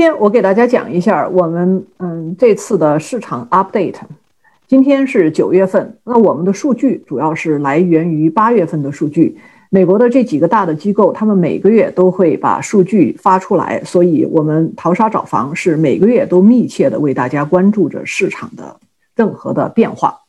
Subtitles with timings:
[0.00, 4.00] 今天我给大家讲一下我们嗯这次的市场 update。
[4.66, 9.38] 今天是九月份，那我们的数据主要是来源于八月份的数据。
[9.68, 18.80] 美国的这几个大的机构，他们每个月都会把数据发出来，所以我们淘沙找房是每个月都密切的为大家关注着市场的
[19.14, 20.22] 任何的变化。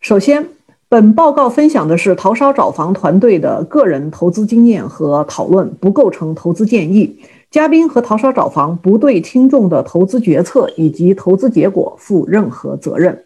[0.00, 0.44] 首先。
[0.92, 7.18] 本报告分享的是淘沙找房团队的个人投资经验和讨论，不构成投资建议。
[7.50, 13.24] 嘉宾和淘沙找房不对听众的投资决策以及投资结果负任何责任。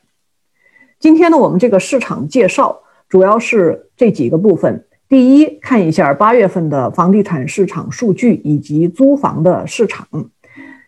[1.00, 10.06] 今天呢，我们这个市场介绍主要是这几个部分：第一，看一下八月份的房地产市场数据以及租房的市场；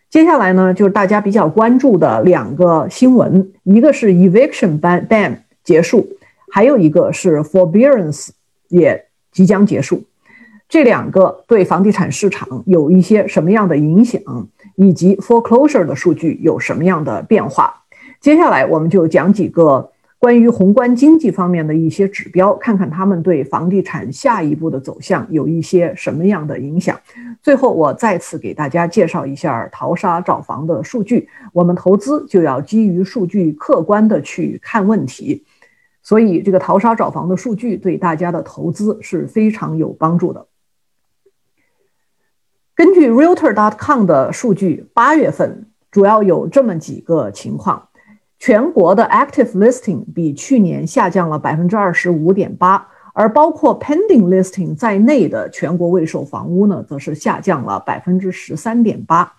[0.09, 6.07] 接下来呢，就是大家比较关注的两个新闻，一个是 eviction ban 结束。
[6.51, 8.29] 还有一个是 forbearance
[8.67, 10.03] 也即将结束，
[10.67, 14.21] 这两个对房地产市场有一些什么样的影响，
[14.75, 17.73] 以及 foreclosure 的数据有什么样的变化？
[18.19, 26.99] 接下来我们就讲几个关于宏观经济方面的一些指标，看看他们对房地产下一步的走向有一些什么样的影响。
[27.41, 31.29] 最后，我再次给大家介绍一下淘沙找房的数据。
[31.53, 35.45] 我们投资就要基于数据，客观的去看问题。
[36.09, 40.47] 所以，这个淘沙找房的数据对大家的投资是非常有帮助的。
[42.73, 47.89] 根据 Realtor.com 的数据，八月份主要有这么几个情况：
[48.39, 59.35] 全国的 Active Listing 比去年下降了百分之二十五点八，而包括 Pending Listing 在内的全国未售房屋呢，则是下降了百分之十三点八，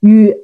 [0.00, 0.34] 与。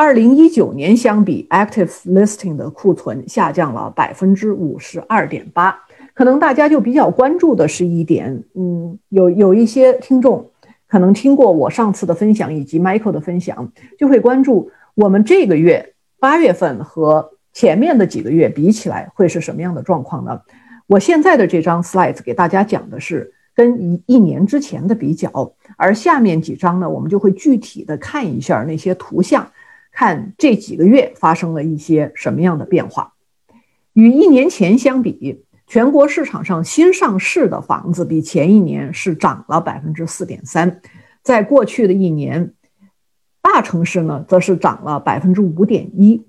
[0.00, 5.76] 二零一九年相比，active listing 的库存下降了百分之五十二点八。
[6.14, 10.48] 可能大家就比较关注的是一点，嗯，有有一些听众
[10.86, 20.40] 可能听过我上次的分享以及 Michael 的分享，就会关注我们这个月八月份和前面的几个月比起来会是什么样的状况呢？
[20.86, 29.44] 我现在的这张 slide 给大家讲的是跟一一年之前的比较，而下面几张呢，我们就会具体的看一下那些图像。
[29.98, 33.14] 看这几个月发生了一些什么样的变化？
[33.94, 40.80] 与一年前相比，全国市场上新上市的房子比前一年是涨了百分之四点三。
[41.24, 42.54] 在过去的一年，
[43.42, 46.24] 大城市呢则是涨了百分之五点一。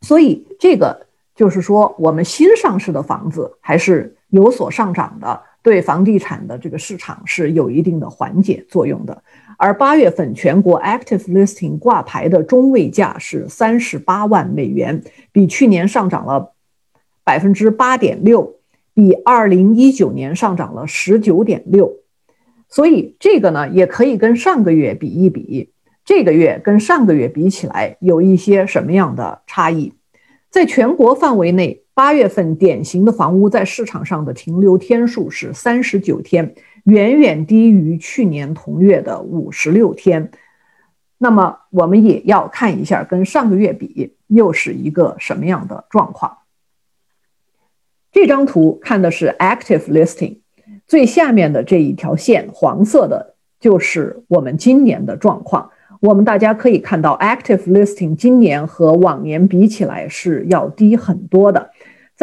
[0.00, 1.06] 所以这个
[1.36, 9.22] 就是说，我们新上市的房子还是有所上涨的，对房地产的这个市场是有一定的缓解作用的。
[9.56, 16.52] 而八月份全国 active listing 挂牌的中位价是三十八万美元，比去年上涨了
[17.24, 18.56] 百分之八点六，
[18.92, 21.96] 比二零一九年上涨了十九点六。
[22.68, 25.70] 所以这个呢，也可以跟上个月比一比，
[26.04, 29.94] 这个月跟上个月比起来有一些什么样的差异？
[30.50, 36.54] 在全国范围内，八月份典型的房屋在市场上的停留天数是三十九天。
[36.84, 40.30] 远远低于去年同月的五十六天，
[41.16, 46.36] 那么我们也要看一下跟上个月比又是一个什么样的状况。
[48.12, 50.40] 这张图看的是 active listing，
[50.86, 55.70] 最下面的这一条线黄色的就是我们今年的状况。
[56.00, 61.70] 我们大家可以看到，active listing 今年和往年比起来是要低很多的，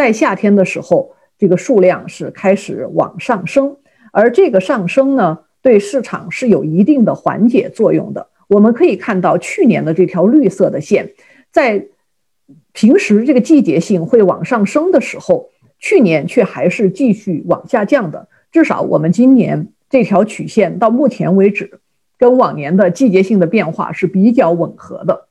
[0.02, 3.78] 在夏天的时候，这个数量是开始往上升。
[4.12, 8.30] 而这个上升呢，对市场是有一定的缓解作用的。
[8.48, 11.14] 我们可以看到，去年的这条绿色的线，
[11.52, 11.86] 在
[12.72, 18.28] 平时这个季节性会往上升的时候，去年却还是继续往下降的。
[18.52, 21.80] 至少我们今年这条曲线到目前为止，
[22.18, 25.28] 跟往年的季节性的变化是比较吻合的。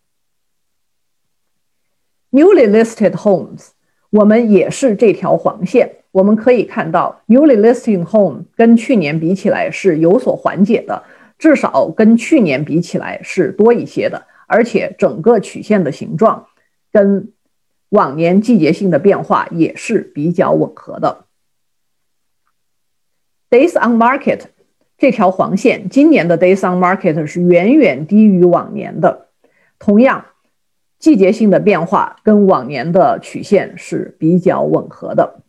[2.30, 3.70] Newly listed homes，
[4.10, 5.96] 我们也是这条黄线。
[6.12, 11.04] 我们可以看到，newly listing home 跟去年比起来是有所缓解的，
[11.38, 16.46] 至少跟去年比起来是多一些的，而且整个曲线的形状
[16.90, 17.32] 跟
[17.90, 21.26] 往年季节性的变化也是比较吻合的。
[23.48, 24.40] Days on market
[24.98, 29.28] 这条黄线，今年的 days on market 是远远低于往年的，
[29.78, 30.24] 同样
[31.00, 35.40] 季节性的变化跟往年的曲线是比较吻合的。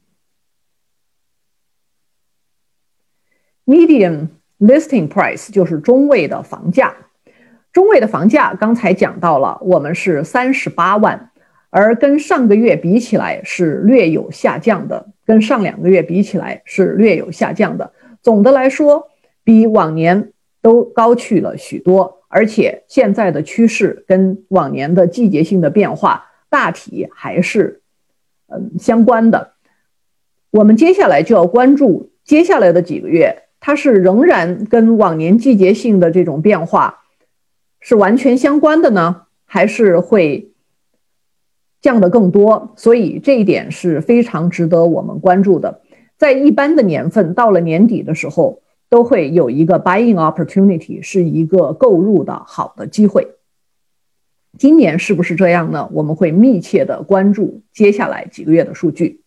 [3.65, 6.95] Median listing price 就是中位的房价，
[7.73, 11.31] 中位的房价刚才讲到了，我们是三十八万，
[11.69, 17.91] 而跟上个月比起来是略有下降的，跟上两个月比起来是略有下降的。
[18.21, 19.09] 总的来说，
[19.43, 20.31] 比往年
[20.61, 27.81] 都高去了许多，而且现在的趋势跟往年的季节性的变化大体还是
[28.47, 29.51] 嗯相关的。
[30.49, 37.03] 我们接下来就要关注接下来的几个月，它是仍然跟往年季节性的这种变化
[37.79, 40.51] 是完全相关的呢，还是会
[41.81, 42.73] 降得更多？
[42.75, 45.81] 所以这一点是非常值得我们关注的。
[46.17, 53.25] 在一般的年份，到了年底的时候，都会有一个 buying opportunity，是一个购入的好的机会。
[54.57, 55.87] 今年是不是这样呢？
[55.93, 59.21] 我们会密切的关注接下来几个月的数据。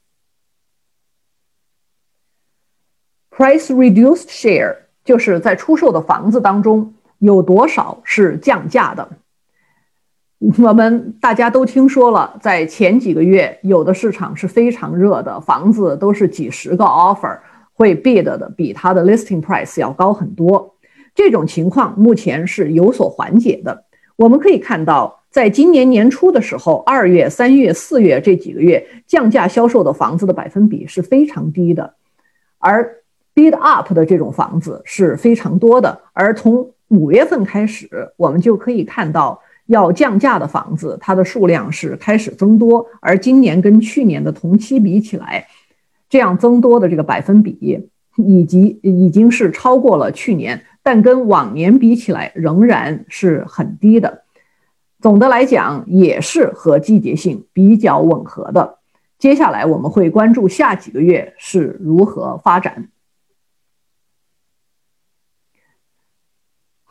[3.31, 9.09] Price reduced share 就是在出售的房子当中有多少是降价的。
[10.63, 17.41] 我们大家都听说了，在前几个月，有的市场是非常热的，房子都是几十个 offer
[17.75, 20.75] 会 bid 的，比它的 listing price 要高很多。
[21.15, 23.85] 这种情况目前是有所缓解的。
[24.17, 31.95] 我们可以看到，在今年年初的时候，二月、三月、四月这几个月降价销售的房子的百分比是非常低的，
[32.59, 32.97] 而
[33.35, 42.87] bid up 的这种房子是非常多的，而从五月份开始，我们就可以看到要降价的房子，它的数量是开始增多。
[43.01, 45.47] 而今年跟去年的同期比起来，
[46.15, 54.23] 这样增多的这个百分比，以及已经是超过了去年，但跟往年比起来仍然是很低的。
[55.01, 58.79] 总的来讲，也是和季节性比较吻合的。
[59.19, 62.91] 接下来我们会关注下几个月是如何发展。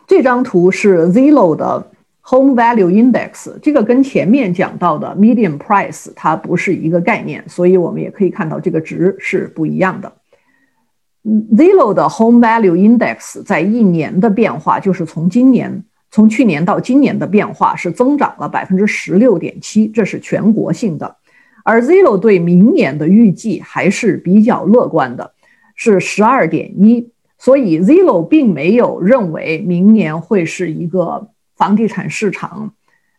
[0.06, 1.93] 这张图是 Zillow 的
[2.26, 10.12] Home Value Index，这个跟前面讲到的 Median Price 它不是一个概念，所以我们也可以看到这个值是不一样的。
[11.56, 21.18] Zillow 的 Home Value Index 在一年的变化，就是从今年从去年到今年的变化是增长了百分之十六点七，这是全国性的。
[21.66, 25.32] 而 Zillow 对明年的预计还是比较乐观的，
[25.76, 27.10] 是十二点一。
[27.38, 31.30] 所以，Zillow 并没有认为明年会是一个
[31.64, 32.74] 房地产市场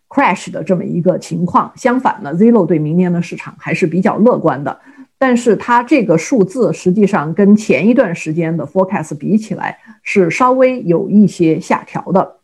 [0.07, 1.73] crash 的这么一个情况。
[1.77, 4.79] 相反呢，Zillow 对明年的市场还是比较乐观的。
[5.17, 12.41] 但是它这个数字实际上跟前一段时间的 forecast 比起来是稍微有一些下调的。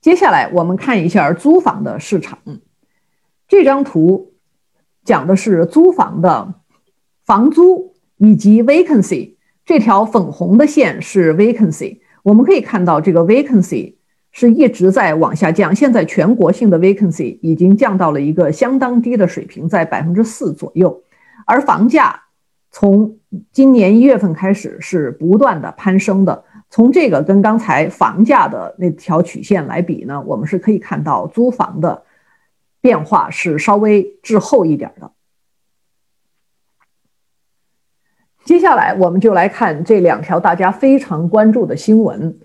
[0.00, 2.38] 接下来我们看一下租房的市场。
[3.46, 4.32] 这张图
[5.04, 6.54] 讲的是租房的
[7.26, 7.92] 房租。
[8.22, 13.94] 以及 vacancy 这条粉红的线是 vacancy，我们可以看到这个 vacancy
[14.30, 21.02] 是一直在往下降，现在全国性的 vacancy 已经降到了一个相当低的水平，在百分之四左右。
[21.44, 22.22] 而房价
[22.70, 23.16] 从
[23.50, 26.44] 今年一月份开始是不断的攀升的。
[26.70, 32.02] 从这个跟刚才房价的那条曲线来比呢，我们是可以看到租房的
[32.80, 35.10] 变化是稍微滞后一点的。
[38.44, 42.36] 接下来，我们就来看这两条大家非常关注的新闻，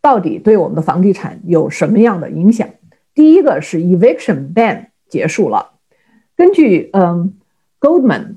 [0.00, 2.66] 到底对我们的房地产有什么样的影响？
[3.14, 5.72] 第一个是 eviction ban 结束了。
[6.34, 7.34] 根据嗯
[7.78, 8.36] Goldman，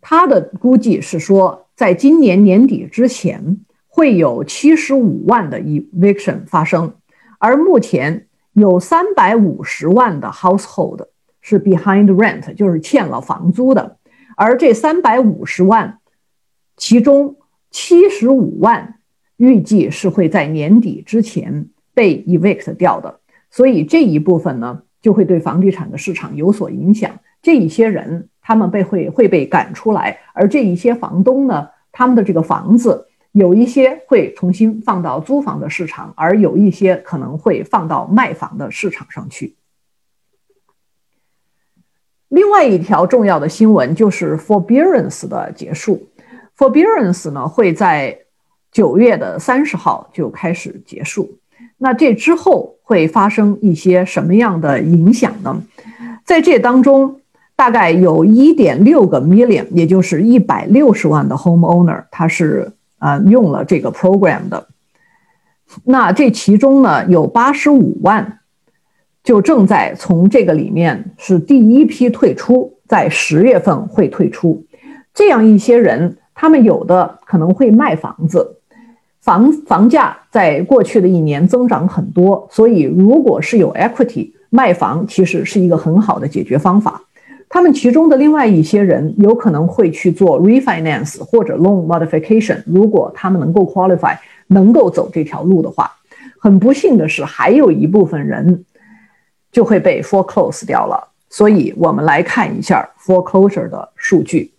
[0.00, 6.92] 他的估计是说，在今年年底之前会有七十五万的 eviction 发生，
[7.38, 11.06] 而目前有三百五十万的 household
[11.40, 13.96] 是 behind rent，就是欠了房租的，
[14.36, 15.98] 而这三百五十万。
[16.80, 17.36] 其中
[17.70, 18.96] 七十五万
[19.36, 23.20] 预计是会在年底之前被 evict 掉的，
[23.50, 27.20] 所以这一部分呢就会对房地产的市场有所影响。
[27.42, 39.54] 这一些人他们被会会被赶出来，而这一些房东呢，他们的这个房子有一些会重新放到租房的市场，而有一些可能会放到卖房的市场上去。
[42.28, 46.09] 另外一条重要的新闻就是 forbearance 的结束。
[46.60, 48.18] Forbearance 呢会在
[48.70, 51.38] 九月的三十号就开始结束，
[51.78, 55.62] 那这之后会发生一些什么样的影响呢？
[56.22, 57.22] 在这当中，
[57.56, 64.68] 大概有一点六个 million，也就是一百六十万的 homeowner，他是啊用了这个 program 的。
[65.84, 68.40] 那这其中呢，有八十五万
[69.24, 74.66] 就正在从这个里面是第一批退出，在十月份会退出，
[75.14, 76.18] 这样一些人。
[76.34, 78.56] 他们有的可能会卖房子，
[79.20, 87.02] 房房价在过去的一年增长很多，所以如果是有 equity 卖房，其实是一个很好的解决方法。
[87.52, 92.62] 他们其中的另外一些人有可能会去做 refinance 或者 loan modification。
[92.64, 95.90] 如果他们能够 qualify，能够走这条路的话，
[96.38, 98.64] 很不幸的是，还有一部分人
[99.50, 101.08] 就会被 foreclose 掉了。
[101.28, 104.52] 所以我们来看一下 foreclosure 的数据。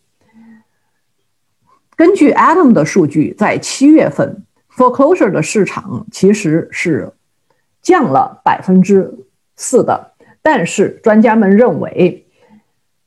[2.01, 4.41] 根据 Adam 的数据，在七月份
[4.75, 7.13] foreclosure 的市场其实是
[7.79, 9.13] 降了百分之
[9.55, 12.25] 四的，但是专家们认为，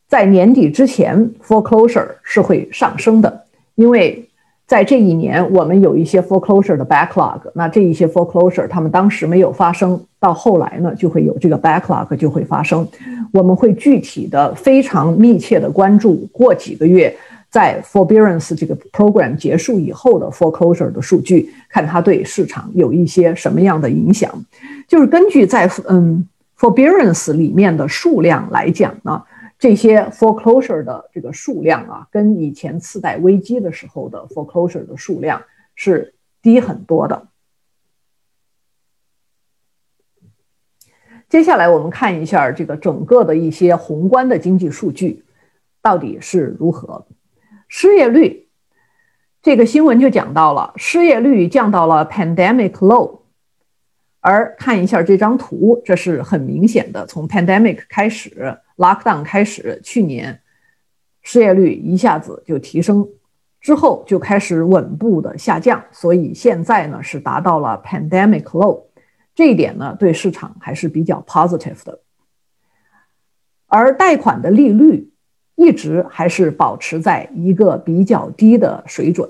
[0.07, 4.31] 在年底之前 foreclosure 是会上升的，因为。
[4.67, 12.89] 在这一年，我们有一些 foreclosure 的 backlog，那这一些 foreclosure 他们当时没有发生，到后来呢就会有这个 backlog 就会发生。
[13.31, 17.15] 我们会具体的、非常密切的关注过几个月
[17.55, 24.45] 在 forbearance 这个 program 结束以后的 foreclosure 的数据，看它对市场有一些什么样的影响。
[24.89, 29.23] 就是根据在嗯 forbearance 里面的数量来讲呢。
[29.57, 35.41] 这些 foreclosure 的这个数量啊，跟以前次贷危机的时候的 foreclosure 的数量
[35.77, 37.29] 是低很多的。
[41.29, 45.25] 接下来我们看一下这个整个的一些宏观的经济数据
[45.81, 47.07] 到底是如何。
[47.69, 48.49] 失业率，
[49.43, 53.21] 这个新闻就讲到了，失业率降到了 pandemic low。
[54.21, 60.41] 而看一下这张图，这是很明显的，从 pandemic 开始，lockdown 开始，去年
[61.21, 63.07] 失业率一下子就提升，
[63.61, 68.85] 之后就开始稳步的下降，所以现在呢是达到了 pandemic low，
[69.35, 72.01] 这一点呢对市场还是比较 positive 的。
[73.67, 75.13] 而贷款的利率
[75.57, 79.29] 一直还是保持在一个比较低的水准，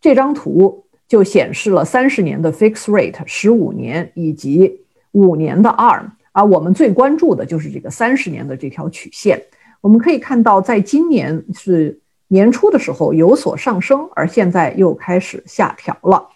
[0.00, 0.84] 这张图。
[1.08, 9.38] 就显示了三十年的 fixed rate、十五年以及五年的 ARM，而我们最关注的就是这个三十年的这条曲线。
[9.82, 16.26] 我们可以看到，在今年是年初的时候有所上升，而现在又开始下调了。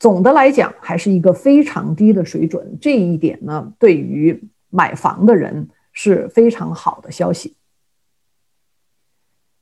[0.00, 2.76] 总的来讲，还是一个非常低的水准。
[2.80, 7.54] 这一点呢，对于买房的人是非常好的消息。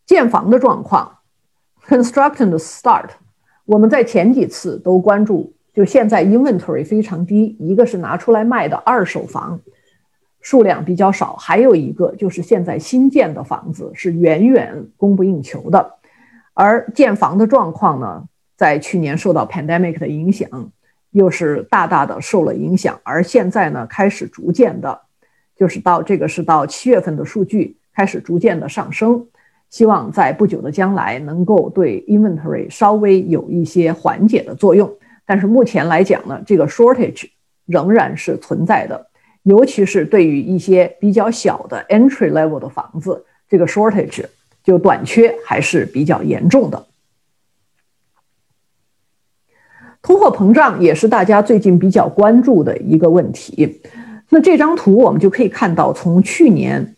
[0.06, 1.18] 建房的状况
[1.86, 3.10] ，construction start。
[3.64, 9.58] 我们在前几次都关注，就现在 inventory 非常低，一个是拿出来卖的二手房
[10.42, 15.94] 数量比较少，还有一个就是现在新建的房子是远远供不应求的，
[16.52, 20.70] 而建房的状况呢，在去年受到 pandemic 的影响，
[21.12, 25.00] 又是大大的受了影响，而现在呢，开始逐渐的，
[25.56, 29.26] 就是到这个是到七月份的数据开始逐渐的上升。
[29.70, 34.88] 希望在不久的将来能够对 inventory 稍微有一些缓解的作用，
[35.26, 37.28] 但是目前来讲呢，这个 shortage
[37.66, 39.06] 仍然是存在的，
[39.42, 44.24] 尤其是对于一些比较小的 entry level 的房子，这个 shortage
[44.62, 46.86] 就短缺还是比较严重的。
[50.00, 53.80] 通货膨胀也是大家最近比较关注的一个问题。
[54.28, 56.93] 那这张图我们就可以看到，从去年。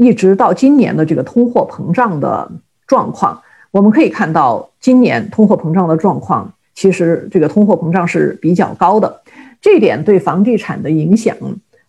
[0.00, 2.50] 一直到今年的这个通货膨胀的
[2.86, 3.38] 状况，
[3.70, 9.20] 我们可以看到，今年通货膨胀的状况，其实这个通货膨胀是比较高的。
[9.60, 11.36] 这点对房地产的影响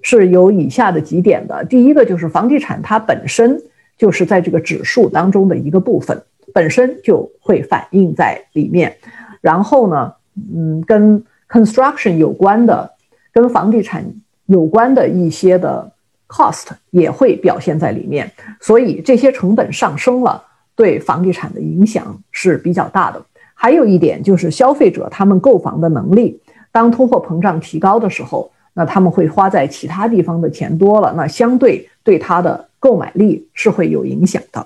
[0.01, 1.63] 是有以下的几点的。
[1.63, 3.61] 第一个就是房地产它本身
[3.97, 6.21] 就是在这个指数当中的一个部分，
[6.53, 8.97] 本身就会反映在里面。
[9.39, 10.13] 然后呢，
[10.53, 12.91] 嗯，跟 construction 有关的，
[13.31, 14.05] 跟房地产
[14.47, 15.93] 有关的一些的。
[16.31, 20.41] Cost 也会表现在里面，所以这些成本上升了，
[20.75, 23.21] 对房地产的影响是比较大的。
[23.53, 34.65] 还有一点就是消费者他们购房的能力，当通货膨胀提高的时候，那他们会花在其他地方的钱多了，那相对对他的购买力是会有影响的。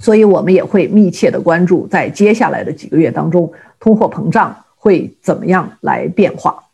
[0.00, 6.64] 所以我们也会密切的关注，在接下来的几个月当中，通货膨胀会怎么样来变化。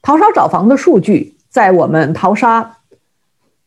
[0.00, 1.36] 淘沙找房的数据。
[1.52, 2.78] 在我们淘沙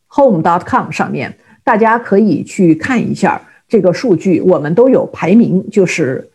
[0.09, 4.41] home dot com 上面，大家可以去看一下这个数据。
[4.41, 6.31] 我们都有排名，就是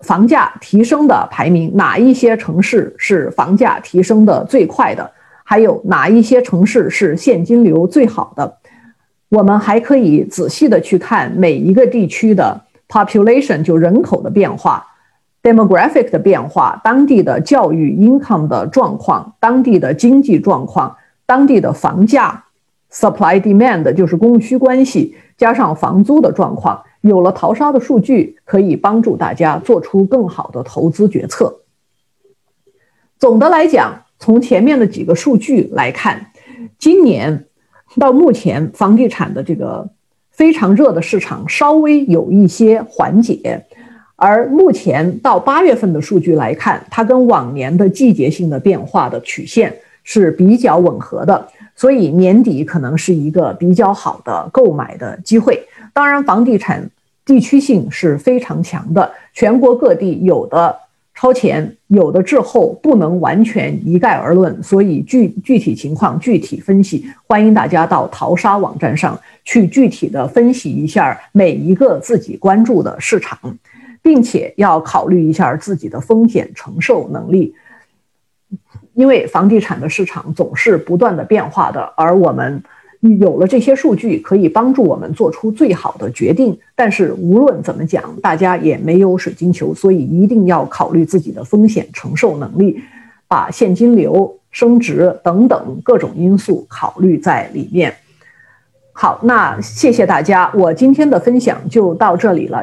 [0.00, 5.10] 房价提升的排名，哪一些城市是房价提升的最快的？
[5.44, 8.58] 还有哪一些城市是现金流最好的？
[9.30, 14.86] 我们还可以仔细的去看每一个地区的 population，就人口的变化。
[15.42, 20.96] Demographic 的变化，当地的教育 income 的状况，当地的经济状况，
[21.26, 22.44] 当地的房价
[22.92, 31.60] supply demand 就是供需关系，加上房租的状况，有了淘沙的数据，可以帮助大家做出更好的投资决策。
[33.18, 36.32] 总的来讲，从前面的几个数据来看，
[36.78, 37.46] 今年
[37.96, 39.90] 到目前房地产的这个
[40.30, 43.66] 非常热的市场稍微有一些缓解，
[44.24, 49.74] 而目前到八月份的数据来看，它跟往年的季节性的变化的曲线
[50.04, 55.60] 是比较吻合的，所以年底可能是一个比较好的购买的机会。
[55.92, 56.88] 当然，房地产
[57.24, 60.76] 地区性是非常强的，全国各地有的。
[61.14, 73.38] 超前有的滞后不能完全一概而论，所以具具体情况具体分析，欢迎大家到淘沙网站上去具体的分析一下每一个自己关注的市场，
[74.02, 77.54] 并且要考虑一下自己的风险承受能力，
[78.94, 82.62] 因为房地产的市场总是不断的变化的，而我们。
[83.18, 86.56] 有了这些数据，可以帮助我们做出最好的决定。
[86.76, 92.80] 但是无论怎么讲，大家也没有水晶球，所以一定要考虑自己的风险承受能力，
[93.26, 97.92] 把现金流、升值等等各种因素考虑在里面。
[98.92, 102.60] 好，那谢谢大家，我今天的分享就到这里了。